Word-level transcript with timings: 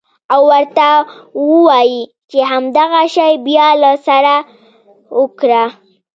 او 0.33 0.41
ورته 0.51 0.87
ووايې 1.49 2.01
چې 2.29 2.39
همدغه 2.51 3.01
شى 3.15 3.29
بيا 3.45 3.67
له 3.81 3.91
سره 4.07 4.35
وکره. 5.19 5.63